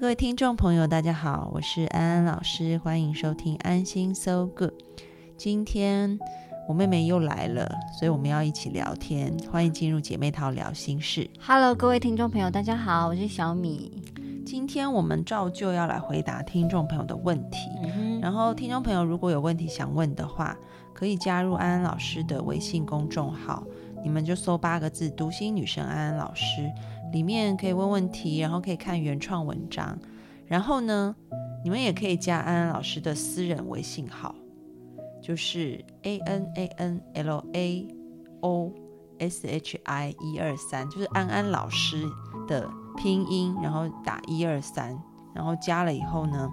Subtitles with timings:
[0.00, 4.74] 各位听众朋友，大家好，我是安安老师，欢迎收听安心 So Good。
[5.36, 6.16] 今天
[6.68, 9.36] 我妹妹又来了，所以我们要一起聊天。
[9.50, 11.28] 欢迎进入姐妹淘聊心事。
[11.40, 14.04] Hello，各位听众朋友，大家好，我是小米。
[14.46, 17.58] 今天我们照旧要来回答听众朋友的问题。
[17.82, 20.56] 嗯然后，听众朋友如果有问题想问的话，
[20.94, 23.64] 可以加入安安老师的微信公众号，
[24.04, 26.70] 你们就搜八个字“读心女神安安老师”，
[27.12, 29.98] 里面可以问问题，然后可以看原创文章。
[30.46, 31.14] 然后呢，
[31.62, 34.34] 你们也可以加安安老师的私人微信号，
[35.20, 37.88] 就是 A N A N L A
[38.40, 38.72] O
[39.18, 42.04] S H I 一二三，就是安安老师
[42.46, 44.96] 的拼音，然后打一二三，
[45.34, 46.50] 然后加了以后呢，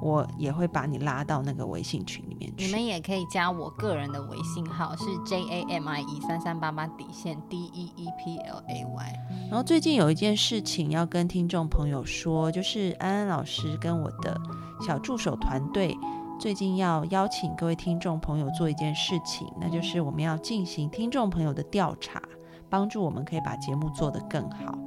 [0.00, 2.66] 我也会把你拉到那个微信群里面去。
[2.66, 9.12] 你们也可以加我个人的微信号是 J A M I E 三三八八底线 D E E P L A Y。
[9.48, 14.40] 然后最近有一件事情要跟听众朋友说，就是安安老师跟我的
[14.86, 15.96] 小助手团队
[16.38, 22.20] 最近要邀请各位听众朋友做一件事情，那就是我们要进行听众朋友的调查，
[22.68, 24.78] 帮助我们可以把节目做得更好。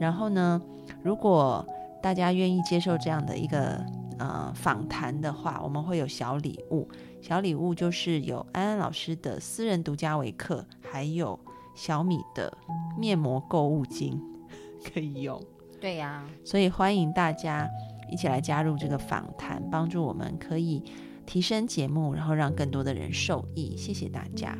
[0.00, 0.60] 然后呢，
[1.02, 1.64] 如果
[2.02, 3.84] 大家愿意接受这样的一个
[4.18, 6.88] 呃访谈的话，我们会有小礼物。
[7.20, 11.38] 小礼物就是有安安老师的私人独家微课，还有
[11.74, 12.52] 小米的
[12.96, 14.20] 面膜购物金
[14.92, 15.40] 可以用。
[15.80, 17.68] 对呀、所以欢迎大家
[18.10, 20.82] 一起来加入这个访谈，帮助我们可以
[21.24, 23.76] 提升节目，然后让更多的人受益。
[23.76, 24.58] 谢谢大家。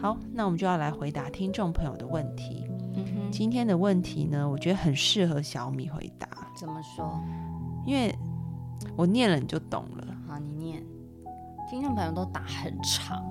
[0.00, 2.64] 好，那我们就要来回答听众朋友的问题。
[2.94, 7.20] 嗯哼，今天的问题呢，我觉得很适合小米回答，怎么说？
[7.84, 8.14] 因为
[8.96, 10.06] 我念了你就懂了。
[10.28, 10.84] 好，你念。
[11.70, 13.22] 听众朋友都打很长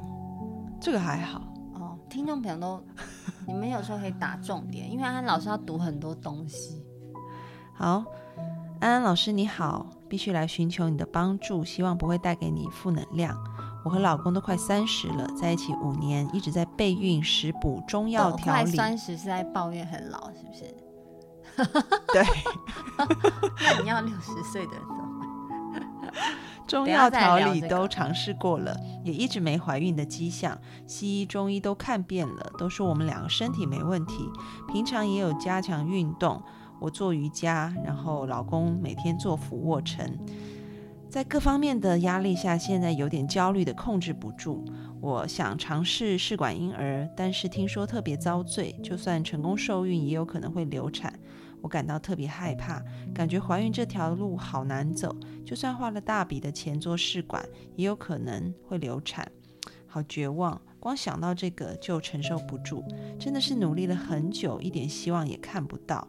[0.80, 1.42] 这个还好，
[1.74, 2.84] 哦，听众朋友都，
[3.48, 6.86] 你们有时候可以打重点，因为安安老师要读很多东西。
[7.74, 8.04] 好，
[8.80, 13.36] 安安老师你好，必须来寻求你的帮助，希望不会带给你负能量。
[13.84, 18.72] 我和老公都快三十了，在一起五年，一直在备孕、食补、中药调理。
[18.76, 20.64] 三十是在抱怨很老，是不是？
[22.14, 22.24] 对，
[23.66, 24.74] 那你要六十岁的？
[26.68, 30.58] 中药调理都尝试过了，也一直没怀孕的迹象。
[30.86, 34.30] 西医、中医都看遍了，都说我们两个身体没问题。
[34.72, 36.42] 平常也有加强运动，
[36.82, 40.06] 我做瑜伽，然后老公每天做俯卧撑。
[41.10, 44.66] 在各方面的压力下，现在有点焦虑的控制不住。
[45.00, 51.18] 我想尝试试管婴儿，但是听说特别遭罪，就算成功受孕，也有可能会流产。
[51.62, 55.16] 我感到特别害怕，感觉怀孕这条路好难走。
[55.46, 57.44] 就算花了大笔的钱做试管，
[57.76, 59.30] 也有可能会流产，
[59.88, 60.62] 好绝望。
[60.80, 62.84] 光想到这个就承受不住，
[63.20, 66.08] 真的是努力了很久，一点希望也看不到。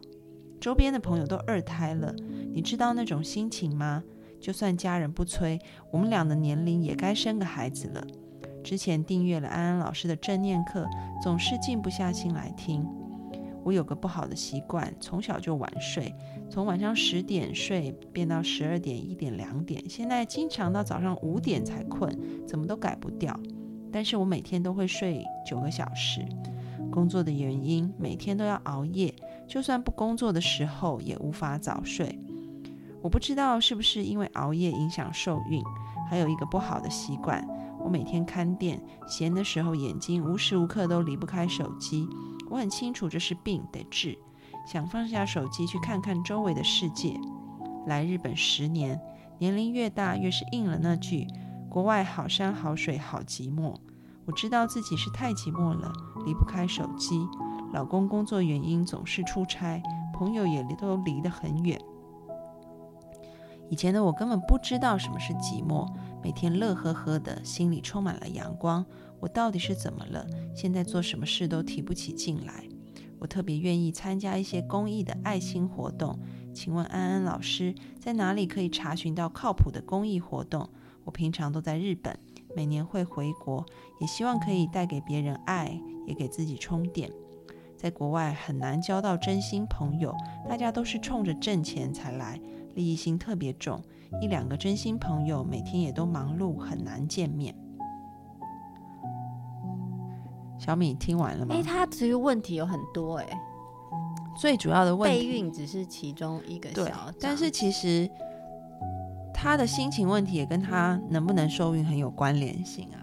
[0.61, 2.13] 周边的朋友都二胎了，
[2.53, 4.03] 你知道那种心情吗？
[4.39, 5.59] 就算家人不催，
[5.91, 8.05] 我们俩的年龄也该生个孩子了。
[8.63, 10.87] 之前订阅了安安老师的正念课，
[11.21, 12.85] 总是静不下心来听。
[13.69, 16.11] 我有个不好的习惯，从小就晚睡，
[16.49, 22.11] 从晚上十点睡变到十二点、一点、两点，现在经常到早上五点才困，
[22.47, 23.39] 怎么都改不掉。
[23.91, 26.25] 但是我每天都会睡九个小时，
[26.89, 29.13] 工作的原因每天都要熬夜，
[29.47, 32.17] 就算不工作的时候也无法早睡。
[33.03, 35.61] 我不知道是不是因为熬夜影响受孕，
[36.09, 37.47] 还有一个不好的习惯，
[37.79, 42.07] 我每天看店，闲的时候眼睛无时无刻都离不开手机。
[42.49, 44.17] 我很清楚这是病，得治。
[44.67, 47.19] 想放下手机去看看周围的世界。
[47.87, 48.99] 来日本十年，
[49.39, 51.25] 年龄越大越是应了那句
[51.69, 53.75] “国外好山好水好寂寞”。
[54.25, 55.91] 我知道自己是太寂寞了，
[56.25, 57.25] 离不开手机。
[57.73, 59.81] 老公工作原因总是出差，
[60.13, 61.79] 朋友也都离得很远。
[63.69, 65.87] 以前的我根本不知道什么是寂寞，
[66.21, 68.85] 每天乐呵呵的，心里充满了阳光。
[69.19, 70.25] 我到底是怎么了？
[70.55, 72.63] 现在做什么事都提不起劲来。
[73.19, 76.17] 我特别愿意参加一些公益的爱心活动。
[76.53, 80.69] 请问安安老师，在哪里可以查询到靠谱的公益活动？
[81.03, 82.17] 我平常都在日本，
[82.55, 83.65] 每年会回国，
[83.99, 87.11] 也希望可以带给别人爱，也给自己充电。
[87.75, 90.13] 在国外很难交到真心朋友，
[90.47, 92.39] 大家都是冲着挣钱才来，
[92.75, 93.81] 利益心特别重，
[94.21, 97.55] 一两个真心朋友每天也都忙碌，很难见面。
[100.69, 101.55] 小米听完了吗？
[101.55, 103.27] 哎，他其实问题有很多哎，
[104.37, 108.07] 最主要的问题备孕只是其中一个小，但是其实
[109.33, 113.01] 他的心情问题也跟他能不能受孕很有关联性啊。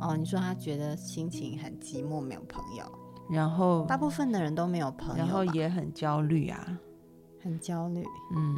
[0.00, 2.84] 哦，你说他觉得心情很寂寞，没有朋友，
[3.30, 6.66] 然后大部分的人都没有朋友，然后也很焦虑啊，
[7.44, 8.04] 很焦虑。
[8.34, 8.56] 嗯，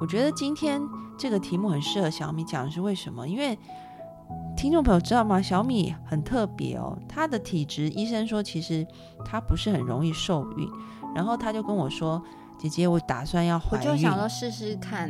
[0.00, 0.82] 我觉得今天
[1.16, 3.28] 这个题目很适合小米讲的是为什么？
[3.28, 3.56] 因为。
[4.56, 5.40] 听众朋友知道吗？
[5.40, 8.86] 小米很特别哦，她的体质，医生说其实
[9.24, 10.68] 她不是很容易受孕。
[11.14, 12.22] 然后她就跟我说
[12.58, 15.08] ：“姐姐，我打算要怀孕。”我就想说试试看，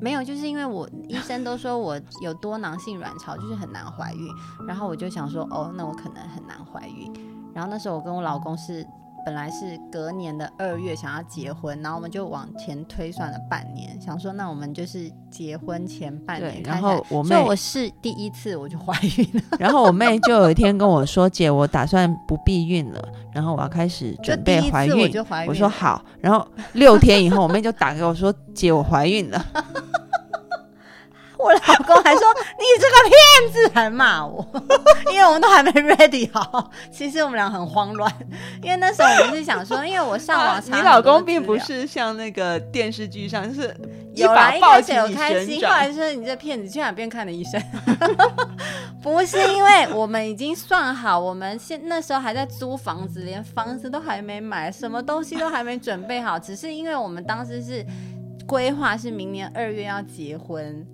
[0.00, 4.28] 没有，就是因为我医生都说我有多囊性卵巢， 就是很难怀孕。
[4.66, 7.12] 然后我就想说，哦，那我可能很难怀孕。
[7.54, 8.86] 然后那时候我跟我老公是。
[9.26, 16.62] 本来是隔年的二月想要结婚，然后我们就往前推算了半年，想说那我们就是结婚前半年。
[16.62, 19.42] 然后我妹，我是第一次我就怀孕了。
[19.58, 25.12] 然后我妹就有一天跟我说：“姐，我打算不避孕了，然后我要开始准备怀孕。”
[25.48, 26.04] 我说好。
[26.20, 29.44] 然后六天以后，我妹就打给我说：“姐，我怀孕了。”
[31.38, 32.22] 我老公还说
[32.58, 34.46] 你这个骗子，还骂我，
[35.12, 36.70] 因为我们都还没 ready 好。
[36.90, 38.10] 其实我们俩很慌乱，
[38.62, 43.74] 因为那时候我们是想说，因为我上网查，你老公并不是像那个电视剧上是
[44.14, 47.62] 有来一开始有开心，后来说你这骗子，去哪边看的医生？
[49.02, 57.84] 不是因为我们已经算好，我们现那时候还在租房子，连房子都还没买，什么东西都还没准备好，只是因为我们当时是
[58.46, 60.84] 规划是明年二月要结婚。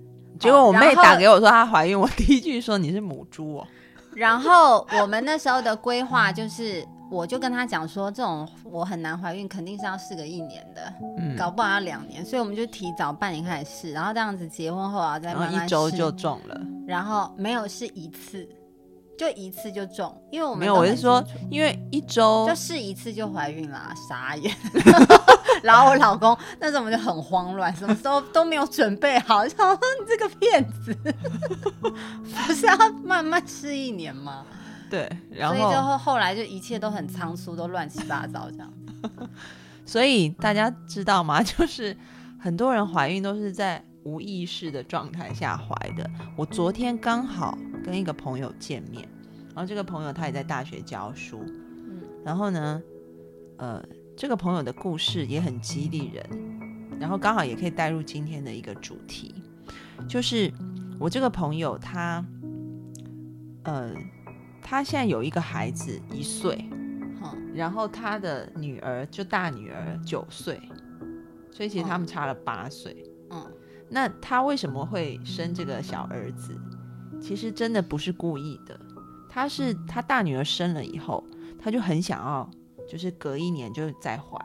[0.43, 3.67] 结果我妹打给我说她怀孕，我第一句说你是母猪哦。
[4.15, 18.47] 然后我们那时候的规划就是，我就跟她讲说，这种我很难怀孕，肯定是要试个一年的，嗯，搞不好要两年，所以我们就提早半年开始试，然后这样子结婚后啊再慢慢一周就中了，然后没有是一次。
[19.23, 24.53] 就一次就中，因为我们没有，我是说，因为一周就试一次就怀孕啦，傻眼。
[25.63, 30.93] 然后我老公那时候我们就很慌乱，什么时候都没有准备好，想说你这个骗子，
[32.49, 34.45] 不是要慢慢试一年吗？
[34.91, 38.73] 对，然后所以就后后来就一切都很仓促，都乱七八糟这样。
[39.87, 41.41] 所以大家知道吗？
[41.45, 41.97] 就是
[42.41, 46.11] 很多人怀孕都是在无意识的状态下怀的。
[46.35, 47.57] 我昨天刚好。
[47.85, 49.09] 跟一个朋友见面，
[49.55, 52.83] 然后这个朋友他也在大学教书，嗯，然后呢，
[53.59, 53.85] 呃，
[54.17, 56.25] 这个朋友的故事也很激励人，
[56.99, 59.35] 然后刚好也可以带入今天的一个主题，
[60.09, 60.51] 就是
[60.99, 62.25] 我这个朋友他，
[63.65, 63.95] 呃，
[64.63, 66.65] 他现在有一个孩子一岁，
[67.55, 70.59] 然后他的女儿就大女儿九岁，
[71.51, 73.53] 所以其实他们差了八岁，嗯，
[73.91, 76.59] 那他为什么会生这个小儿子？
[77.21, 78.81] 其实真的不是故意的，
[79.33, 81.25] 他是他大女儿生了以后，
[81.59, 82.51] 他就很想要，
[82.87, 84.39] 就是隔一年就再怀，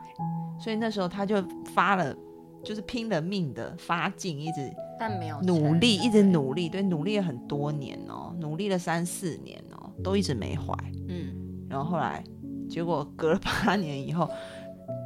[0.58, 2.16] 所以那时候他就发了，
[2.64, 10.74] 就是拼了命的发劲，一直但没有努力，一直努力，对，努力了很多年哦，努力了三四年哦，都一直没怀，
[11.08, 11.34] 嗯，
[11.68, 12.24] 然后后来
[12.70, 14.26] 结果隔了八年以后，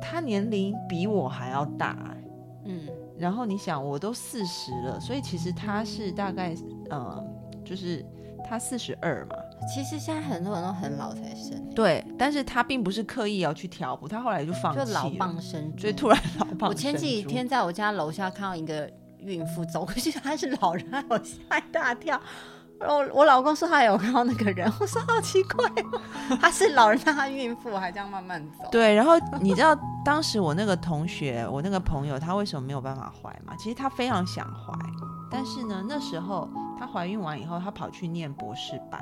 [0.01, 2.15] 他年龄比我还要大，
[2.67, 2.87] 嗯，
[3.19, 6.55] 然后你想我都四十了，所以其实他是大概
[6.89, 7.21] 呃。
[7.65, 8.05] 就是
[8.45, 16.69] 他四十二嘛，其实现在很多人都很老才生，对，但是他并不是刻意要去调补，他后来就放弃，就老蚌生，所以突然老蚌。
[16.69, 22.21] 我前几天在我家楼下看到一个孕妇走过去， 她是老人，我吓一大跳。
[22.81, 25.71] 我我老公说他有看到那个人，我说好奇怪，
[26.41, 28.69] 他是老人，他孕妇还这样慢慢走。
[28.73, 33.55] 对，然后你知道当时我那个同学，我那个朋友，他为什么没有办法怀吗？
[33.57, 34.77] 其实他非常想怀，
[35.31, 36.49] 但是呢，那时候。
[36.79, 39.01] 她怀孕完以后，她跑去念博士班，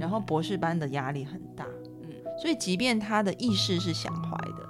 [0.00, 1.66] 然后博士班的压力很大，
[2.02, 2.08] 嗯，
[2.40, 4.66] 所以即便他的意识是想怀的，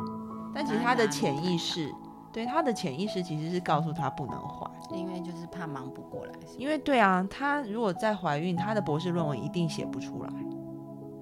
[0.52, 1.88] 但其实他的潜意识，
[2.32, 6.32] 对他的潜意识其实是告诉他不能怀，因为就是怕忙不过来。
[6.58, 10.32] 因为对啊，他如果再怀孕，他的博士论文一定写不出来，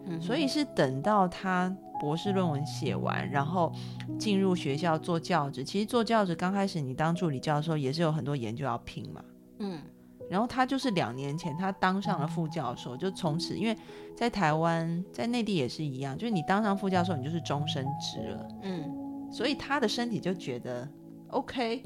[0.06, 3.70] 嗯，所以是等到他博士论文写完，然后
[4.18, 5.62] 进入学校做教职。
[5.62, 9.22] 其实做教职刚开始，你当助理教授也是有很多研究要拼嘛，
[9.58, 9.82] 嗯。
[10.30, 13.76] 然后他就是两年前，他当上了副教授，就从此，因为
[14.16, 20.88] 在台湾，在内地也是一样，就是你当上副教授，你就是终身职了，嗯，所以他的身体就觉得
[21.28, 21.82] OK，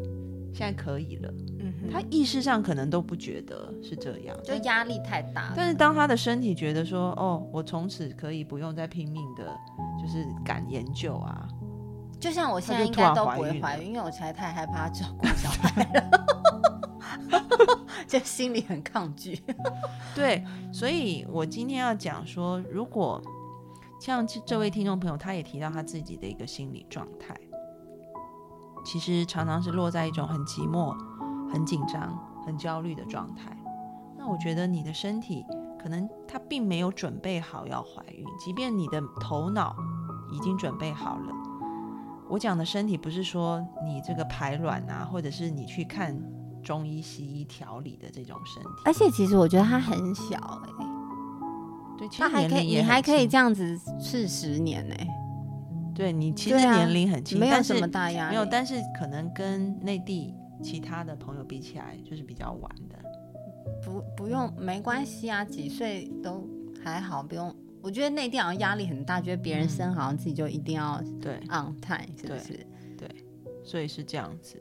[0.54, 1.72] 现在可以了，嗯。
[1.82, 5.52] 哼，他意识上可能都不觉得是这样，就压力太大。
[5.56, 9.44] 但是当他的身体觉得说，哦，我从此可以不用再拼命的，
[10.00, 11.48] 就是赶研究啊，
[12.20, 16.51] 就像我现在应该都不会怀孕，因为我实在太害怕照顾 小孩了，
[18.06, 19.40] 就心里很抗拒。
[20.14, 23.20] 对，所以我今天要讲说，如果
[24.00, 27.36] 像这位听众朋友，他也提到他自己的一个心理状态，
[28.84, 30.96] 其实常常是落在一种很寂寞、
[31.52, 33.56] 很紧张、很焦虑的状态。
[34.18, 35.44] 那我觉得你的身体
[35.80, 39.74] 可能他并没有准备好要怀孕，即便你的头脑
[40.32, 41.32] 已经准备好了。
[42.28, 46.16] 我讲的身体不是说你这个排卵啊，或者是你去看
[46.62, 48.68] 中医、西医调理的这种身体。
[48.84, 50.86] 而且其实我觉得他很小哎、
[51.98, 54.94] 对，其实他还可以，你还可以这样子试十年呢、
[55.94, 58.30] 对你其实年龄很轻，没有什么大压力。
[58.30, 62.98] 没有，但是可能跟内地其他的朋友比起来，就是比较晚的。
[63.84, 66.48] 不不用没关系啊，几岁都
[66.82, 67.54] 还好，不用。
[67.80, 72.28] 我觉得内地好像压力很大，觉得别人生好像自己就一定要对，on time，是不
[72.96, 73.08] 对？
[73.64, 74.60] 所以是这样子。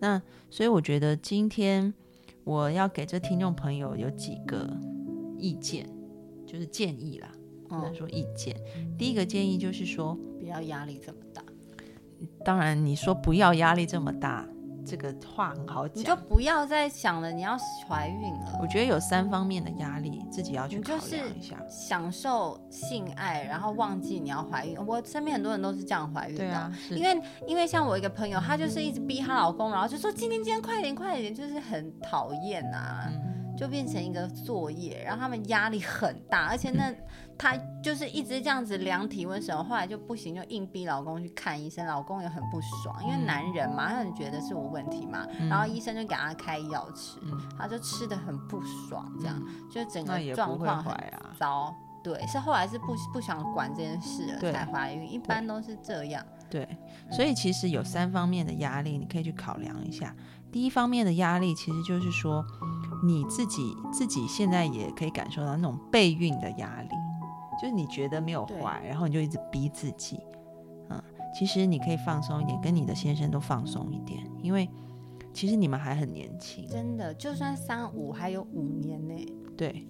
[0.00, 1.94] 那所以我觉得今天
[2.42, 4.68] 我要给这听众朋友有几个
[5.38, 5.88] 意见，
[6.46, 7.30] 就是建议啦，
[7.68, 8.56] 不能嗯，说意见。
[8.98, 11.44] 第一个建议就是说，不要压力这么大，
[12.44, 14.48] 当然你说不要压力这么大，
[14.84, 16.16] 这个话很好讲你就。
[16.16, 17.56] 不要再想了，你要
[17.88, 18.58] 怀孕了。
[18.60, 21.56] 我觉得有三方面的压力，自己要去考量一下。
[21.68, 24.76] 享受性爱，然后忘记你要怀孕。
[24.86, 36.94] 我身边很多人都是这样怀孕的，对啊，因为因为像我一个朋友，她就是一直逼她老公，然后就说今天今天快点快点，就是很讨厌啊，嗯，就变成一个作业，然后他们压力很大，而且那
[37.40, 50.94] 她就是一直这样子量体温什么，后来就不行，就硬逼老公去看医生，老公也很不爽，因为嗯男人嘛，他很觉得是我问题嘛，嗯然后医生就给他开药吃，嗯他就吃的很不爽，这样、就整个状况很。
[51.38, 51.74] 糟。
[52.02, 56.24] 对，是后来是不不想管这件事了才怀孕，一般都是这样。
[56.48, 56.66] 对，
[57.10, 60.14] 所以其实有三方面的压力，你可以去考量一下。
[60.50, 62.42] 第一方面的压力，其实就是说
[63.04, 66.88] 你自己自己现在也可以感受到那种备孕的压力，
[67.60, 70.18] 就是你觉得没有对怀，然后你就一直逼自己。
[70.88, 71.02] 嗯，
[71.34, 74.68] 其实你可以放松一点，跟你的先生都放松一点，因为
[75.32, 76.66] 其实你们还很年轻。
[76.66, 79.14] 真的，就算三五还有五年呢。
[79.56, 79.86] 对，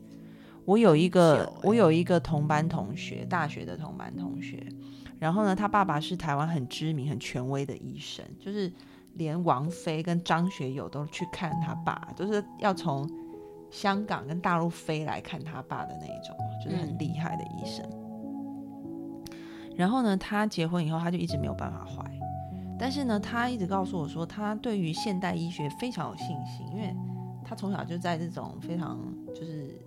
[0.64, 4.66] 我有一个欸我有一个同班同学，大学的同班同学，
[5.18, 8.72] 然后呢，他爸爸是台湾很知名、很权威的医生，就是
[9.14, 13.08] 连王菲跟张学友都去看他爸，就是要从
[13.70, 17.88] 香港跟大陆飞来看他爸的那一种，就是很嗯厉害的医生。
[19.76, 22.04] 然后呢，他结婚以后，他就一直没有办法怀。
[22.78, 26.94] 但是呢，他一直告诉我说，他对于现代医学非常有信心，因为
[27.44, 28.98] 他从小就在这种非常
[29.34, 29.78] 就是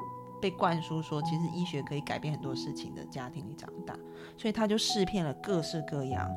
[0.42, 3.96] 被灌输说，其实医学可以改变很多事情的家庭里长大，
[4.38, 6.30] 所以他就试遍了各式各样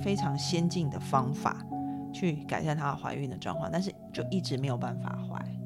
[0.00, 1.64] 非常先进的方法
[2.12, 5.57] 去改善她的怀孕的状况，但是就一直没有办法怀。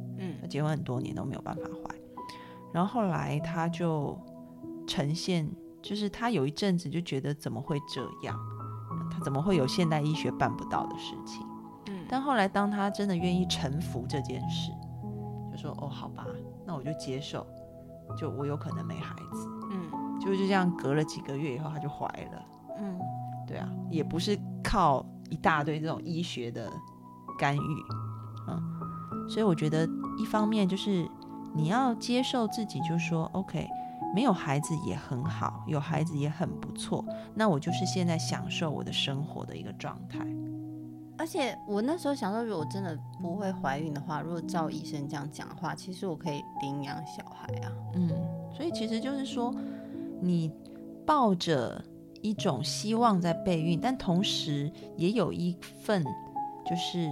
[0.52, 1.94] 嗯结婚很多年都没有办法怀，
[2.72, 4.18] 然后后来他就
[4.86, 8.38] 呈现，就是他有一阵子就觉得怎么会这样，
[9.10, 11.46] 他怎么会有现代医学办不到的事情？
[11.88, 14.70] 嗯，但后来当他真的愿意臣服这件事，
[15.50, 16.26] 就说哦好吧，
[16.66, 17.46] 那我就接受，
[18.16, 19.90] 就我有可能没孩子，嗯。
[20.20, 22.46] 就就这样隔了几个月以后他就怀了，
[22.78, 23.00] 嗯。
[23.46, 26.70] 对啊，也不是靠一大堆这种医学的
[27.38, 27.82] 干预，
[28.46, 29.84] 嗯，所以我觉得
[30.18, 31.08] 一方面就是
[31.54, 33.68] 你要接受自己，就说 OK，
[34.14, 37.04] 没有孩子也很好，有孩子也很不错，
[37.34, 40.18] 那我就是现在享受我的生活的一个状态。
[41.18, 47.70] 而且我那时候想说，如果真的不会怀孕的话，如果照医生这样讲的话，其实我可以领养小孩啊。
[47.94, 48.10] 嗯，
[48.52, 49.54] 所以其实就是说，
[50.20, 50.50] 你
[51.06, 51.84] 抱着
[52.22, 56.02] 一种希望在备孕，但同时也有一份
[56.66, 57.08] 就是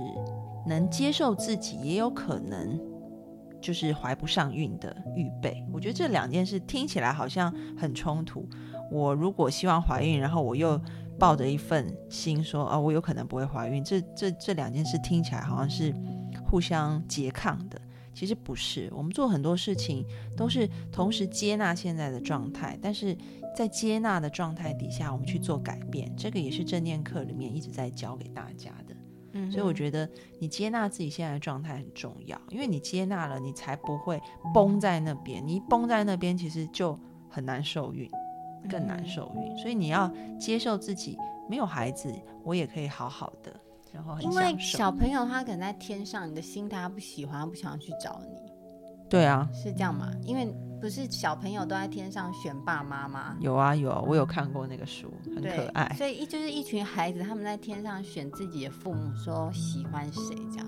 [0.66, 2.80] 能接受自己，也有可能
[3.60, 5.64] 就是怀不上孕的预备。
[5.72, 8.48] 我觉得这两件事听起来好像很冲突。
[8.90, 10.80] 我如果希望怀孕，然后我又
[11.18, 15.94] 抱着一份心说，哦，我有可能不会怀孕，这这这两件事听起来好像是
[16.44, 17.80] 互相拮抗的。
[18.12, 20.04] 其实不是，我们做很多事情
[20.36, 23.16] 都是同时接纳现在的状态，但是
[23.56, 28.96] 在接纳的状态底下，我们去做改变，这个也是正念课里面一直在教给大家的。
[29.32, 30.08] 嗯所以我觉得
[30.38, 34.20] 你接纳自己现在的状态很重要，因为你接纳了，你才不会
[34.52, 35.46] 崩在那边。
[35.46, 38.10] 你一崩在那边，其实就很难受孕，
[38.68, 39.56] 更难受孕。
[39.56, 41.16] 所以你要接受自己
[41.49, 43.54] 没有孩子，我也可以好好的。
[43.92, 44.56] 然后很因为。
[44.58, 48.50] 小朋友他可能在天上，你的心态他不喜欢，他不想去找你，
[49.10, 50.10] 对啊，是这样吗？
[50.24, 50.46] 因为
[50.80, 53.36] 不是小朋友都在天上选爸妈吗？
[53.40, 55.92] 有啊有啊，我有看过那个书，很，可爱。
[55.98, 60.66] 所以一就是一群孩子，他们在天上选自己的父母，说喜欢谁这样，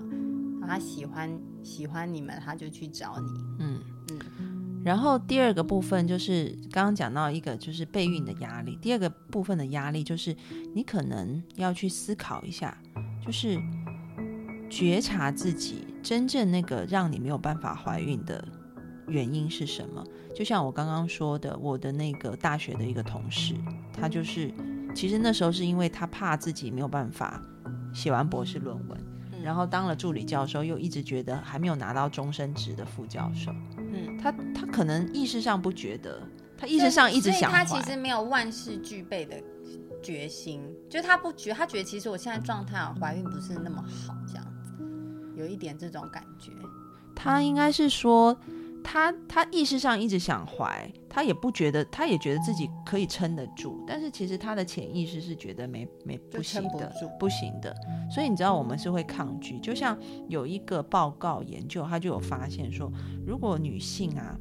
[0.59, 3.29] 然后他喜欢喜欢你们，他就去找你。
[3.59, 3.79] 嗯
[4.11, 4.19] 嗯
[4.83, 10.35] 然后第二个部分就是刚刚讲到一个就是备孕的压力，第二个部分的压力就是
[10.75, 12.77] 你可能要去思考一下，
[13.25, 13.57] 就是
[14.73, 18.43] 觉察自己真正那个让你没有办法怀孕的
[19.07, 20.03] 原因是什么。
[20.33, 23.53] 就像我刚刚说的，我的那个大学的一个同事，
[23.93, 24.51] 他就是
[24.95, 27.39] 其实那时候是因为他怕自己没有办法
[27.93, 28.97] 写完博士论文，
[29.31, 33.51] 嗯然后当了助理教授，又一直觉得还没有拿到终身职的副教授。
[33.77, 36.19] 嗯，他他可能意识上不觉得，
[36.57, 39.35] 他意识上一直想他其实没有万事俱备的
[40.01, 44.42] 决心，就是他不觉，他觉得其实我现在状态啊怀孕不是那么好，这样子，
[45.35, 46.51] 有一点这种感觉。
[47.15, 48.35] 他应该是说，
[48.83, 57.73] 他他意识上一直想怀，他也不觉得，他也觉得自己可以撑得住，但是其实他的潜意识是觉得没没不行的不，不行的。
[58.11, 59.97] 所以你知道我们是会抗拒，就像
[60.27, 62.91] 有一个报告研究，他就有发现说，
[63.25, 64.37] 如果女性啊，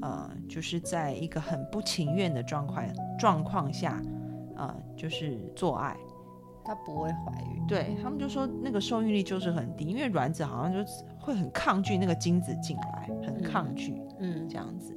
[0.00, 2.84] 呃，就是在一个很不情愿的状况
[3.18, 4.00] 状况下，
[4.56, 5.96] 呃，就是做爱。
[6.64, 10.78] 他不会怀孕，对他们就说那个受孕率就是很低，因为卵子好像就
[11.18, 14.94] 会很抗拒那个精子进来，很抗拒嗯这样子，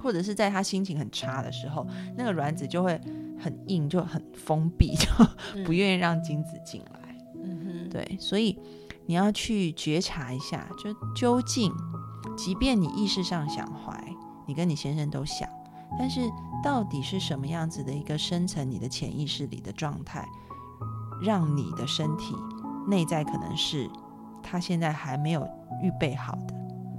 [0.00, 1.86] 或者是在他心情很差的时候，
[2.16, 3.00] 那个卵子就会
[3.38, 5.06] 很硬，就很封闭，就
[5.64, 7.00] 不愿意让精子进来。
[7.42, 8.56] 嗯哼，对，所以
[9.06, 11.72] 你要去觉察一下，就究竟，
[12.36, 14.00] 即便你意识上想怀，
[14.46, 15.48] 你跟你先生都想，
[15.98, 16.20] 但是
[16.62, 20.28] 到底是什么样子的一个深层你的潜意识里的状态，
[21.22, 22.34] 让你的身体
[22.88, 23.88] 内在可能是
[24.42, 25.46] 他现在还没有
[25.82, 26.54] 预备好的，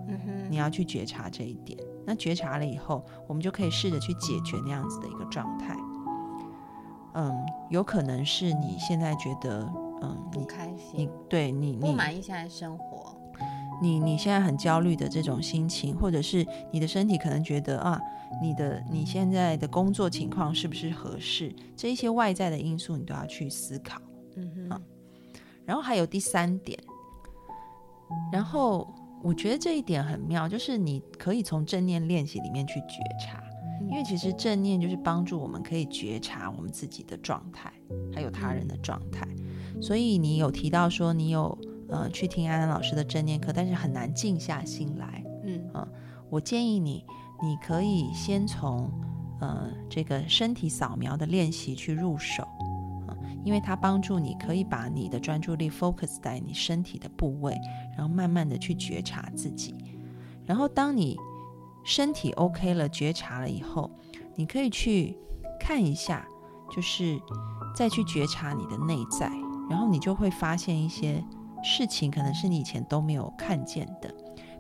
[0.07, 1.77] 嗯哼，你要去觉察这一点。
[2.05, 5.77] 那觉察了以后，我们就可以试着去解决那样子的一个状态。
[7.13, 7.35] 嗯，
[7.69, 13.15] 有可能是你现在觉得，嗯，你不开你心，对你不满意现在生活，
[13.81, 17.99] 你你现在很焦虑的这种心情，或者是你的身体可能觉得啊，
[18.41, 21.53] 你的你现在的工作情况是不是合适？
[21.75, 24.01] 这一些外在的因素你都要去思考。
[24.35, 24.81] 嗯哼，
[25.65, 26.77] 然后还有第三点，
[28.31, 28.87] 然后
[29.23, 33.43] 我觉得这一点很妙，就是你可以从正念练习里面去觉察，
[33.89, 37.71] 因为其实正念就是帮助我们可以觉察我们自己的状态，
[38.13, 39.27] 还有他人的状态。
[39.81, 41.57] 所以你有提到说你有
[41.89, 45.23] 呃去听安安老师的正念课，但是很难静下心来。
[45.43, 45.69] 嗯。
[45.73, 45.87] 啊
[46.29, 47.03] 我建议你，
[47.43, 48.89] 你可以先从
[49.41, 52.41] 呃这个身体扫描的练习去入手。
[52.43, 52.70] 啊、
[53.43, 57.57] 因为它帮助你可以把你的专注力 focus 在你身体的部位，
[57.97, 59.75] 然后慢慢的去觉察自己。
[60.45, 61.17] 然后当你
[61.83, 63.89] 身体 OK 了，觉察了以后，
[64.35, 65.17] 你可以去
[65.59, 66.27] 看一下，
[66.69, 67.19] 就是
[67.75, 69.31] 再去觉察你的内在，
[69.69, 71.23] 然后你就会发现一些
[71.63, 74.13] 事情，可能是你以前都没有看见的。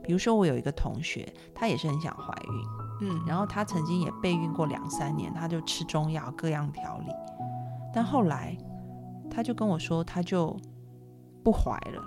[0.03, 7.11] 比如说，我有一个同学，她也是很想怀孕，嗯，然后她曾经也备孕过两三年，她就吃中药各样调理，
[7.93, 8.57] 但后来
[9.31, 10.55] 她就跟我说，他就
[11.41, 12.03] 不怀了。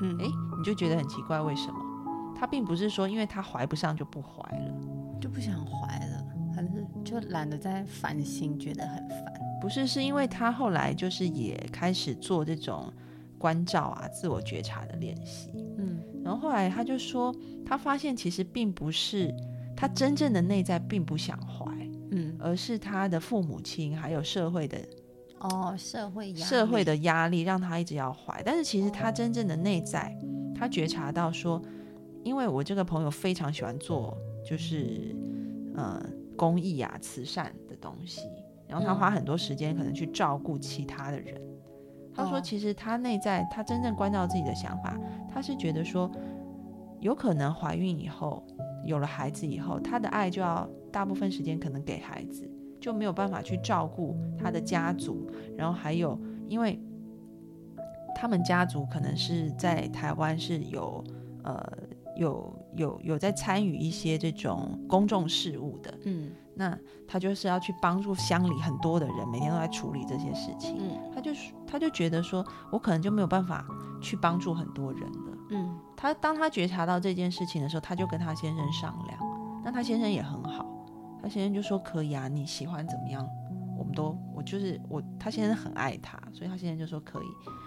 [0.00, 0.26] 嗯诶，
[0.58, 1.78] 你就觉得很奇怪，为什么？
[2.36, 4.74] 他并不是说因为他怀不上就不怀了，
[5.20, 6.24] 就不想怀了，
[6.56, 9.32] 还是就懒得再烦心，觉得很烦。
[9.60, 12.92] 不是，是因为他后来就是也开始做这种
[13.38, 15.50] 关照啊、自我觉察的练习。
[15.78, 17.32] 嗯然后后来他就说，
[17.64, 19.32] 他发现其实并不是
[19.76, 21.66] 他真正的内在并不想怀，
[22.10, 24.78] 嗯，而是他的父母亲还有社会的
[25.44, 28.42] 哦，社会压力社会的压力让他一直要怀。
[28.44, 30.16] 但是其实他真正的内在，
[30.54, 31.60] 他觉察到说，
[32.22, 35.14] 因为我这个朋友非常喜欢做就是
[35.76, 36.02] 呃
[36.36, 38.22] 公益啊、慈善的东西，
[38.66, 41.40] 然后他嗯花很多时间可能去照顾其他的人。
[42.14, 46.10] 他说，哦其实他内在他真正关照自己的想法，他是觉得说，
[47.00, 48.42] 有可能怀孕以后
[48.86, 52.48] 有了孩子以后，他的爱就要大部分时间可能给孩子，
[52.84, 56.20] 就没有办法去照顾他的家族，然后还有
[56.50, 56.78] 因为
[58.14, 61.02] 他们家族可能是在台湾是有
[61.44, 61.66] 呃
[62.14, 70.76] 有有有在参与一些这种公众事务的，嗯那他就是要去帮助乡里很多的人，每天都在处理这些事情。
[70.78, 73.66] 嗯他就是他就觉得说，我可能就没有办法
[74.02, 75.38] 去帮助很多人了。
[75.52, 79.18] 嗯他当他觉察到这件事情的时候，他就跟他先生商量。
[79.64, 80.66] 那他先生也很好，
[81.24, 83.26] 他先生就说可以啊，你喜欢怎么样，
[83.78, 87.26] 我们们都我就是我，他现在很爱他，所以他现在就说可以。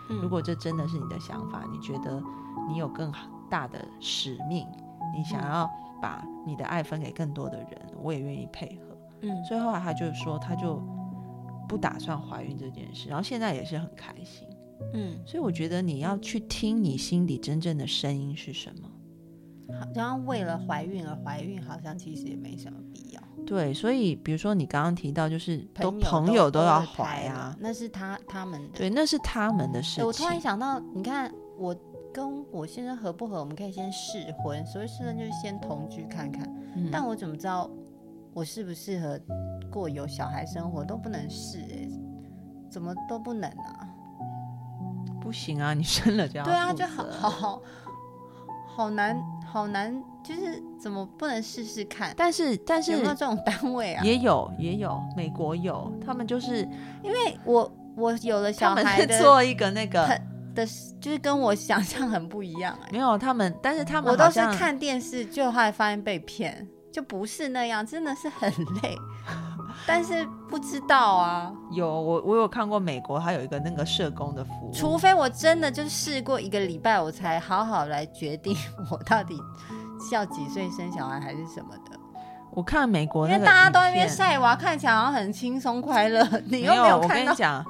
[0.10, 2.22] 嗯如果这真的是你的想法，你觉得
[2.68, 3.12] 你有更
[3.50, 4.68] 大的使命，
[5.16, 5.70] 你想嗯要
[6.02, 8.98] 把你的爱分给更多的人，我也愿意配合。
[9.22, 10.82] 嗯所以后来他就说，他就
[11.68, 14.48] 不打算怀孕这件事，然后现在也是很开心。
[14.94, 18.90] 嗯，所以我觉得你要去听你心里真正的声音是什么。
[19.80, 23.22] 好像为了怀孕而怀孕，好像其实也没什么必要。
[23.48, 28.78] 对，所以比如说你刚刚提到，就是都朋朋友都要怀啊，那是他他们的。
[28.78, 30.40] 对，那是他们的事欸我突然。
[30.40, 31.76] 想到，你看我
[32.14, 36.46] 跟我先生合不合，我们可以先试婚，所谓试婚就是先同居看看。
[36.76, 37.70] 嗯但我怎么知道
[38.34, 39.20] 我适不适合
[39.72, 41.90] 过有小孩生活都不能试哎、
[42.70, 43.88] 怎么都不能啊？
[45.20, 47.62] 不行啊，你生了就要对啊，就好责好好
[48.68, 52.14] 好难好难，就是怎么不能试试看？
[52.18, 54.04] 但是但是有没有这种单位啊？
[54.04, 56.68] 也有也有，美国有，他们就是
[57.02, 60.22] 因为我我有了小孩做一个那个很
[60.54, 60.66] 的，
[61.00, 68.98] 就是跟我想象很不一样哎、没有他们，但是他们我都是看电视，就后来发现被骗，就不是那样，真的是很累，
[69.88, 71.54] 但是不知道啊。
[71.72, 78.58] 有我我有看过美国，它有一个那个社工的服务，除非我真的就是试过一个礼拜，我才好好来决定
[78.92, 79.42] 我到底是
[80.12, 82.00] 要几岁生小孩还是什么的。
[82.52, 87.16] 我看美国因为大家都在那边晒娃，看起来好像很轻松快乐，你又没有看到。
[87.16, 87.64] 跟你讲，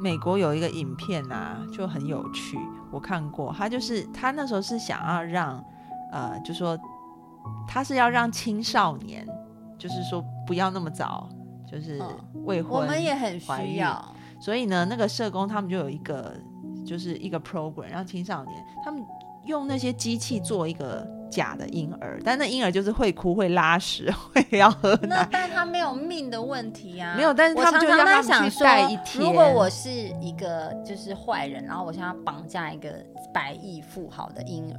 [0.00, 2.58] 美国有一个影片啊，就很有趣，
[2.90, 3.52] 我看过。
[3.52, 5.62] 他就是他那时候是想要让，
[6.10, 6.78] 呃，就说
[7.68, 9.26] 他是要让青少年，
[9.78, 11.28] 就是说不要那么早，
[11.70, 12.80] 就是嗯未婚。
[12.80, 14.02] 我们也很需要，
[14.40, 16.32] 所以呢，那个社工他们就有一个，
[16.86, 19.04] 就是一个 program，让青少年他们
[19.44, 25.28] 用那些机器做一个假的婴儿，但那婴儿就是会哭、会拉屎、会要喝那奶。
[25.30, 27.14] 但他没有命的问题啊。
[27.16, 29.90] 没有但是我他们就让他们去想说带一天如果我是
[30.20, 32.92] 一个就是坏人，然后我想要绑架一个
[33.32, 34.78] 百亿富豪的婴儿，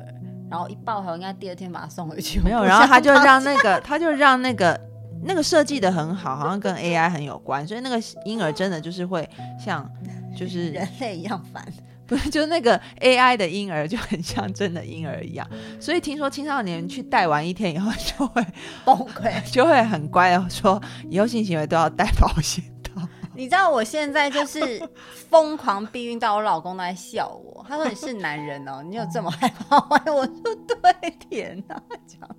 [0.49, 2.39] 然后一抱回来，应该第二天把他送回去。
[2.41, 4.79] 没有，然后他就让那个，他就让那个
[5.23, 9.89] 那个设计的很好，好像跟 AI 很有关，所以那个婴儿真的就是会像，
[10.35, 11.65] 就是人类一样烦。
[12.11, 18.45] 不是 就那个 AI 的婴儿就很像真的婴儿一样，所以听说青少年去带完一天以后就会
[18.83, 19.31] 崩溃。
[19.49, 23.01] 就会很乖的说，以后性行为都要带保险套。
[23.33, 24.85] 你知道我现在就是
[25.29, 30.01] 疯狂避孕到我老公都在笑我，他说你是男人哦，你有这么害怕吗？
[30.07, 30.33] 我说
[30.67, 32.35] 对，天哪，这样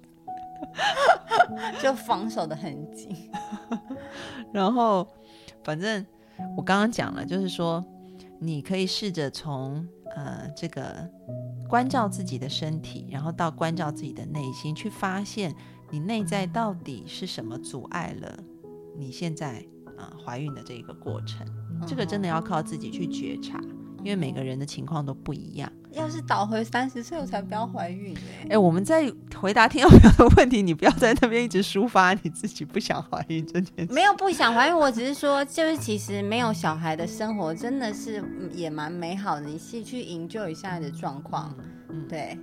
[1.81, 3.31] 就防守的很紧。
[4.53, 5.09] 然后，
[5.65, 6.05] 反正
[6.59, 7.83] 我刚刚讲了，就是说，
[8.43, 11.09] 你可以试着从呃这个
[11.69, 15.55] 关照自己的身体，然后到关照自己的内心，去发现
[15.91, 18.43] 你内在到底是什么阻碍了
[18.99, 19.65] 你现在
[19.97, 21.47] 啊、呃怀孕的这个过程。
[21.87, 23.61] 这个真的要靠自己去觉察，
[24.03, 25.71] 因为每个人的情况都不一样。
[25.93, 33.93] 要是倒回三十岁，我才不要怀孕哎、哎，我们在回答听众朋友的问题，你不要在那边一直抒发你自己不想怀孕这件事。
[33.93, 39.43] 没有不想怀孕，我只是说，就是其实没有小孩的生活真的是嗯也蛮美好的。
[39.43, 41.55] 你是去营救一下你的状况，
[41.91, 42.39] 嗯对，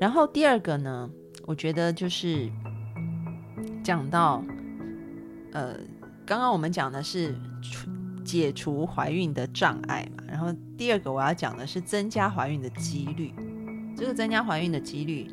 [0.00, 1.10] 然后第二个呢，
[1.46, 2.48] 我觉得就是
[3.82, 4.44] 讲到，
[5.52, 5.74] 呃，
[6.24, 7.90] 刚刚我们讲的是除
[8.24, 13.32] 解除怀孕的障碍嘛，然后第二个我要讲的是增加怀孕的几率。
[13.96, 15.26] 这个增加怀孕的几率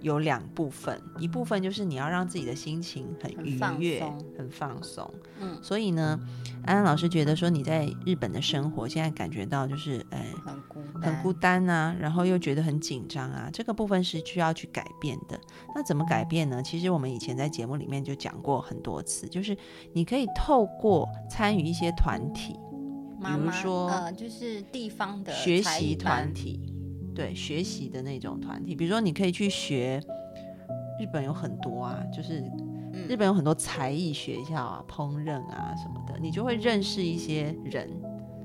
[0.00, 4.00] 有两部分，一部分就是你要让自己的心情很愉悦、
[4.36, 5.08] 很放松。
[5.40, 6.18] 嗯，所以呢，
[6.64, 15.38] 安安老师觉得说你在日本的生活现在感觉到就是，哎，很孤单，很孤单啊，然后又觉得很紧张啊，这个部分是需要去改变的。
[15.74, 16.62] 那怎么改变呢？
[16.62, 19.56] 其实我们以前在节目里面就讲过很多次，就是
[19.92, 22.54] 你可以透过参与一些团体，
[23.22, 26.69] 比如说呃，就是地方的学习团，体，
[27.20, 30.00] 对，学习的那种团体，比如说你可以去学，
[30.98, 32.40] 日本有很多啊，就是
[32.94, 37.90] 嗯日本有很多才艺学校啊，烹饪啊什么的，你就会认识一些人，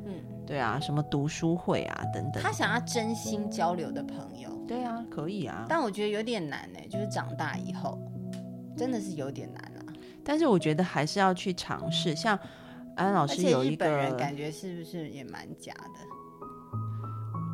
[0.05, 0.13] 嗯，
[0.45, 2.51] 对啊，什么读书会啊等等他。
[2.51, 5.65] 想要真心交流的朋友，对啊，可以啊。
[5.69, 7.97] 但我觉得有点难呢、就是长大以后
[8.75, 9.93] 真的是有点难啊。
[10.21, 12.37] 但是我觉得还是要去尝试，像
[12.97, 15.99] 安安老师有一日本人个，感觉是不是也蛮假的？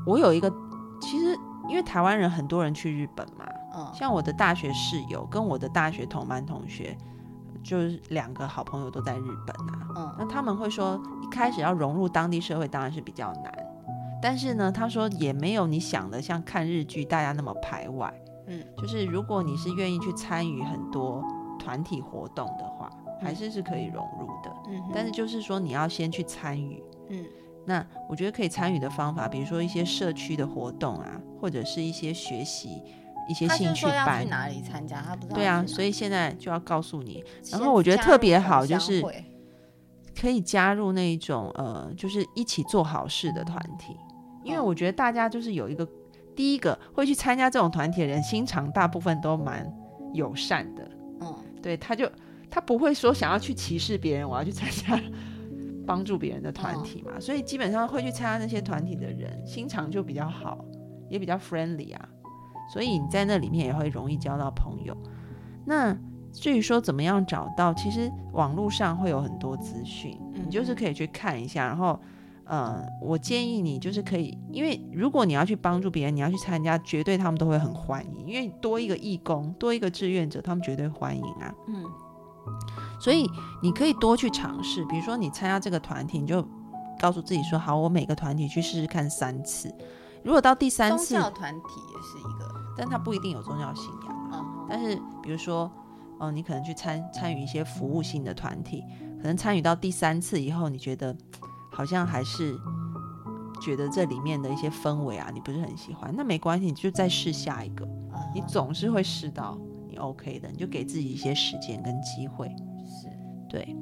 [0.08, 0.52] 我有一个，
[1.02, 1.38] 其实
[1.68, 6.96] 因为台湾人很多人去日本嘛，嗯，像我的大学室友跟我的大学同班同学，
[7.64, 9.88] 就是两个好朋友都在日本啊。
[9.96, 13.52] 嗯那他们会说，一开始要融入当地社会当然是比较难，
[14.22, 18.14] 但是呢，他说也没有你想的像看日剧大家那么排外。
[18.48, 21.24] 嗯，就是如果你是愿意去参与很多
[21.60, 22.90] 团体活动的话，
[23.22, 24.52] 还是是可以融入的。
[24.68, 26.84] 嗯，但是就是说，你要先去参与。
[27.10, 27.26] 嗯
[27.66, 32.82] 那我觉得可以参与的方法，比如说一些社区的活动啊，或者是一些学习、
[33.30, 34.30] 一些兴趣班去。
[34.30, 39.04] 哪里参加，他不知道对啊，所以现在就要告诉你，然后我觉得特别好就是
[40.20, 43.96] 可以加入那一种呃，就是一起做好事的团体，
[44.44, 45.88] 因为嗯我觉得大家就是有一个
[46.36, 49.72] 第一个会去参加这种团体的人，心肠大部分都蛮
[50.14, 52.12] 友善的，嗯对，他就
[52.50, 55.00] 他不会说想要去歧视别人，我要去参加
[55.86, 60.64] 帮助别人的团体嘛，所以基本上会去参加那些团体的人，心肠就比较好，
[61.10, 62.10] 也比较 friendly 啊，
[62.74, 64.96] 所以你在那里面也会容易交到朋友。
[65.66, 65.98] 那
[66.32, 72.00] 至于说怎么样找到，其实网络上会有很多资讯，嗯你就是可以去看一下，然后。
[72.44, 81.56] 呃，我建议你就是可以，因为如果你要去帮助别人，你要去参加，绝对他们都会很欢迎，因为多一个义工，多一个志愿者，他们绝对欢迎啊。
[81.70, 81.86] 嗯
[83.00, 83.30] 所以
[83.62, 86.46] 你可以多去尝试，比如说你参加这个团体，你就
[87.00, 89.74] 告诉自己说，好，我每个团体去试试看三次。
[90.24, 94.40] 如果到第三次宗次，教团体也是一个，但它不一定有宗教信仰啊。
[94.42, 95.70] 嗯但是比如说，
[96.20, 98.84] 哦、你可能去参参与一些服务性的团体，
[99.22, 101.14] 可能参与到第三次以后，你觉得
[101.72, 102.56] 好像还是
[103.60, 107.86] 觉得这里面的一些氛围啊，你不是很喜欢，那没关系，你就再试下一个，
[108.34, 109.58] 你嗯总是会试到
[109.92, 112.48] 你 OK 的，你就给自己一些时间跟机会。
[112.86, 113.08] 是
[113.50, 113.76] 对，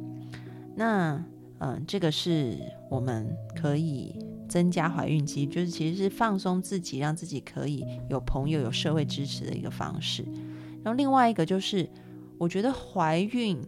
[0.75, 1.23] 那
[1.59, 2.57] 嗯，这个是
[2.89, 4.15] 我们可以
[4.47, 10.23] 增加怀孕机，就是其实是放松自己，让自己可以有朋友、有社会支持的一个方式。
[10.83, 11.87] 然后另外一个就是，
[12.37, 13.61] 我觉得怀孕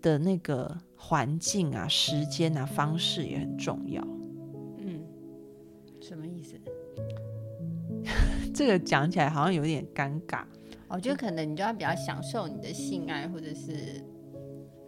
[0.00, 4.06] 的那个环境啊、时间啊、方式也很重要。
[8.56, 10.40] 这个讲起来好像有点尴尬。
[10.88, 14.02] 我觉得可能你就要比较享受你的性爱，或者是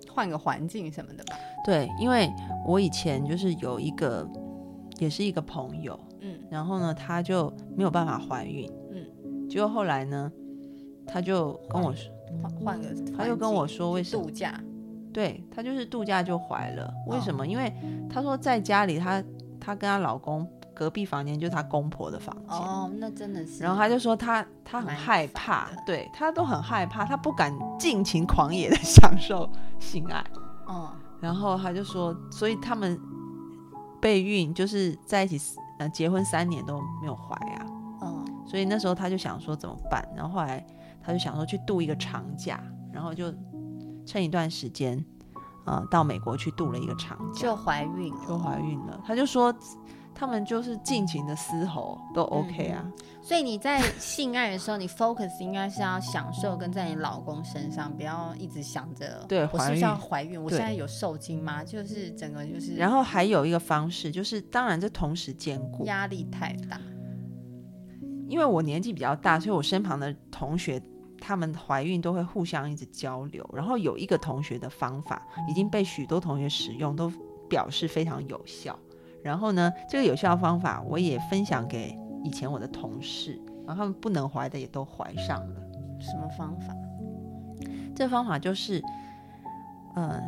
[0.09, 1.37] 换个环境什么的吧。
[1.67, 2.33] 对，因为
[2.67, 4.27] 我以前就是有一个，
[4.99, 10.33] 也是一个朋友，嗯然后呢，她就没有办法怀孕，嗯，结果后来呢，
[11.07, 14.59] 她就跟我说，换换个环境，她就跟我说为什么度假？
[15.13, 17.47] 对她就是度假就怀了，为什哦么？
[17.47, 17.71] 因为
[18.09, 19.23] 她说在家里她，
[19.61, 22.57] 她跟她老公隔壁房间就是他公婆的房间。
[22.57, 23.63] 哦，那真的是。
[23.65, 30.25] 然后他就说他他很害怕，对他都很害怕，他不敢尽情狂野的享受性爱。
[30.67, 32.97] 哦然后他就说，所以他们
[34.01, 37.67] 备孕就是在一起呃结婚三年都没有怀啊，
[38.03, 40.65] 嗯所以那时候他就想说怎么办，然后后来
[41.03, 42.63] 他就想说去度一个长假，
[42.93, 43.35] 然后就
[44.07, 45.05] 趁一段时间
[45.65, 49.01] 呃到美国去度了一个长假，就怀孕了，就怀孕了。
[49.05, 49.53] 他就说
[50.19, 52.85] 他们就是尽情的嘶吼都 OK 啊，
[53.23, 60.43] 所以你在性爱的时候，你 focus 应该是要享受跟在你老公身上，不要一直想着对怀我是不是要孕怀孕？
[60.43, 61.63] 我对现在有受精吗？
[61.63, 66.81] 就是整个就是然后还有一个方式就是，当然这同时兼顾，压力太大。
[68.27, 70.83] 因为我年纪比较大，所以我身旁的同学
[71.21, 73.49] 他们怀孕都会互相一直交流。
[73.55, 77.11] 然后有一个同学的方法已经被许多同学使用，都
[77.49, 78.77] 表示非常有效。
[79.23, 85.61] 然后呢，这个有效方法我也分享给以前我的同事，然后他们不能怀的也都怀上了。
[86.01, 86.75] 什么方法？
[87.95, 88.81] 这个方法就是，
[89.97, 90.23] 嗯、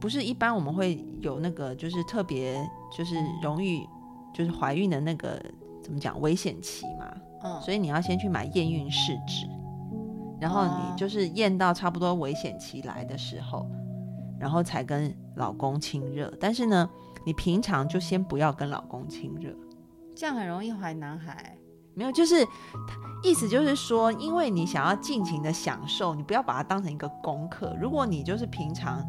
[0.00, 2.60] 不是一般我们会有那个就是特别
[2.96, 3.86] 就是容易
[4.34, 5.40] 就是怀孕的那个
[5.80, 9.46] 怎么讲危险期嘛，嗯，所以你要先去买验孕试纸，
[10.40, 13.64] 然后哦你就是验到差不多危险期来的时候，
[14.40, 16.32] 然后才跟老公亲热。
[16.40, 16.90] 但是呢，
[17.24, 19.54] 你平常就先不要跟老公亲热，
[20.14, 21.56] 这样很容易怀男孩。
[21.94, 22.46] 没有，就是
[23.24, 27.76] 意思就是说，因为你想要尽情的享受，你不要把它当成一个功课。
[27.80, 29.04] 如果你就是平常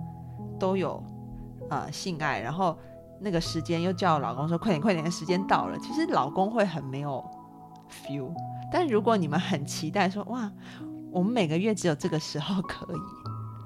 [0.60, 1.04] 都有
[1.70, 2.76] 呃性爱，然后
[3.20, 7.24] 那个时间又叫老公说快点快点，时间到了，其实老公会很没有
[7.90, 8.34] feel。
[8.72, 10.52] 但如果你们很期待说哇，
[11.12, 12.98] 我们每个月只有这个时候可以，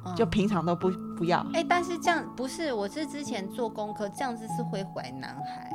[0.06, 0.16] 嗯。
[0.16, 5.72] 就平常都不不要，哎、但是这样不是，我是之前做功课，这样子是会怀男孩，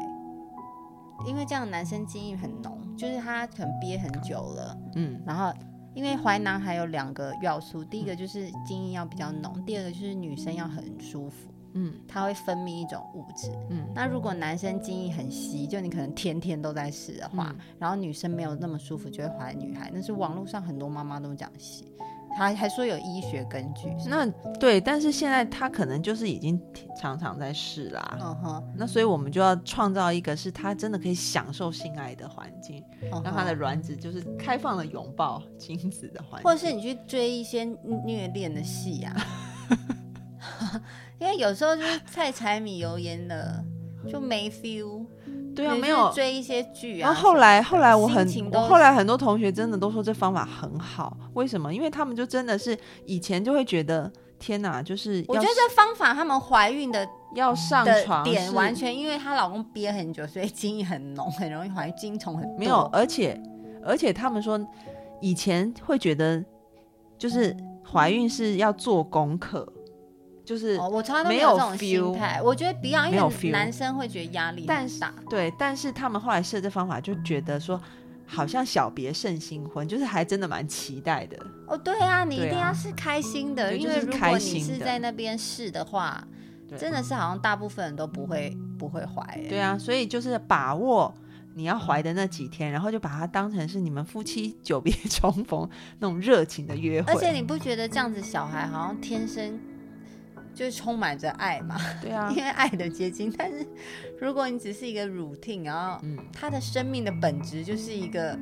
[1.27, 5.21] 因为这样男生精液很浓，就是他可能憋很久了，嗯。
[5.27, 5.53] 然后
[5.95, 11.95] 因为怀男孩有两个要素，第一个就是精液要比较浓，第二个就是女生要很舒服，嗯。
[12.07, 13.51] 它会分泌一种物质。
[13.71, 13.85] 嗯。
[13.95, 17.59] 那如果男生精液很稀，就你可能天天都在试的话，嗯。
[17.79, 19.91] 然后女生没有那么舒服，就会怀女孩。
[19.93, 21.85] 那是网络上很多妈妈都这样写，
[22.39, 23.89] 他还说有医学根据。
[24.07, 24.25] 那
[24.61, 26.61] 对，但是现在他可能就是已经
[26.97, 28.19] 常常在试啦。
[28.21, 37.65] 嗯哼，那所以我们就要创造一个是他真的可以享受性爱的环境，嗯让他的卵子就是开放了拥抱精子的环境，或者是你去追一些
[38.05, 39.17] 虐恋的戏啊，
[41.19, 43.65] 因为有时候就是太柴米油盐了，
[44.09, 45.05] 就没 feel。
[45.65, 46.11] 对啊，没有。
[46.13, 47.09] 追一些剧啊。
[47.09, 48.27] 然后后来后来我很
[48.69, 51.73] 后来很多同学真的都说这方法很好，为什么？
[51.75, 62.59] 因为他们就真的是以前就会觉得天哪，就是我觉得这方法他们怀孕的要上床点完全因为她老公憋很久，所以精液很浓，很容易怀孕，精虫很多。
[62.59, 63.41] 没有，而且
[63.85, 64.59] 而且他们说
[65.21, 66.43] 以前会觉得
[67.19, 69.67] 就是怀孕是要做功课，
[70.49, 72.41] 就是、哦，我从来都没有这种心态。
[72.43, 75.23] 我觉得不要，因为男生会觉得压力但是很大。
[75.29, 77.81] 对，但是他们后来设这方法就觉得说。
[78.31, 81.47] 好像小别胜新婚，就是还真的蛮期待的。
[81.67, 86.23] 哦，对啊，你一定要是开心的，因为如果你是在那边试的话，
[86.69, 89.47] 对真的是好像大部分人都不会不会怀、欸。
[89.49, 91.15] 对啊，所以就是把握
[91.55, 95.67] 你要怀的那几天，然后就把它当成是你们夫妻久别 重逢
[95.99, 97.15] 那种热情的约会。
[97.15, 99.59] 而且你不觉得这样子小孩好像天生
[100.55, 101.77] 就是充满着爱嘛？
[102.01, 103.33] 对啊 因，为爱的结晶。
[103.37, 103.67] 但是
[104.21, 108.37] 如果你只是一个 routine，然后嗯，他的生命的本质就是一个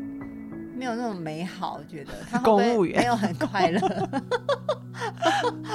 [0.74, 4.08] 没有那种美好，我觉得他公务员没有很快乐。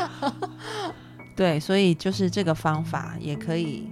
[1.35, 3.89] 对，所以就是这个方法也可以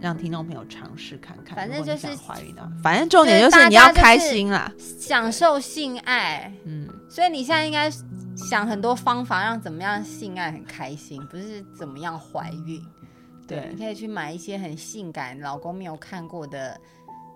[0.00, 1.56] 让听众朋友尝试看看。
[1.56, 4.70] 反正就是想怀孕的，反正重点就就是是你要开心啦。
[4.78, 7.90] 享受性爱，嗯，所以你现在应该
[8.36, 12.82] 想很多方法让怎么样性爱很开心，不是怎么样怀孕。
[13.46, 16.78] 对，对你可以去买一些很性感、老公没有看过的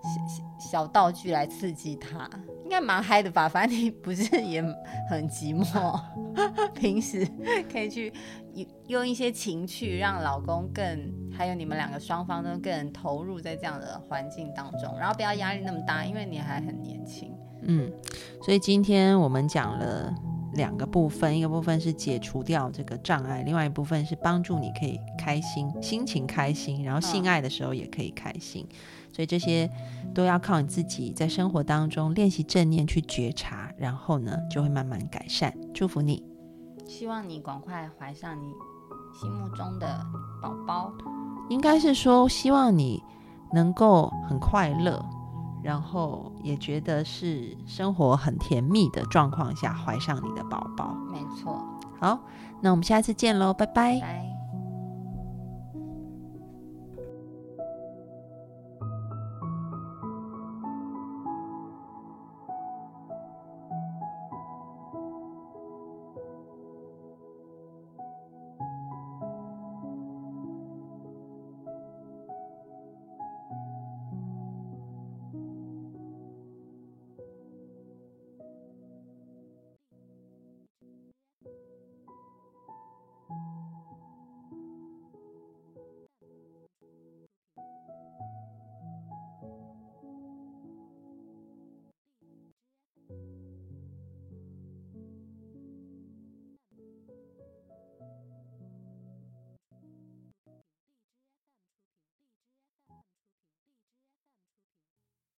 [0.01, 2.29] 小小道具来刺激他，
[2.63, 3.49] 应该蛮嗨的吧？
[3.49, 4.61] 反正你不是也
[5.09, 5.99] 很寂寞，
[6.73, 7.27] 平时
[7.71, 8.13] 可以去
[8.53, 17.35] 用用一些情趣，让老公更，还有你们两个双方都更投入在这样的环境当中，然后不要压力那么大，因为你还很年轻。
[17.67, 17.91] 嗯，
[18.43, 20.13] 所以今天我们讲了
[20.55, 28.67] 两个部分，一个部分是解除掉这个障碍，另外一部分是帮助你可以开心，心情开心，然后性嗯爱的时候也可以开心。
[29.13, 29.69] 所以这些
[30.13, 35.53] 都要靠你自己在生活当中练习正念去觉察，然后呢就会慢慢改善。
[35.73, 36.21] 祝福你。
[36.85, 38.53] 希望你赶快怀上你
[39.19, 40.05] 心目中的
[40.41, 40.91] 宝宝。
[41.49, 43.01] 应该是说希望你
[43.53, 45.03] 能够很快乐，
[45.65, 50.95] 然后也觉得是生活很甜蜜的状况下怀上你的宝宝。
[51.11, 51.59] 没错，
[51.99, 52.19] 好，
[52.61, 53.99] 那我们下次见喽，拜拜。
[53.99, 54.34] 拜。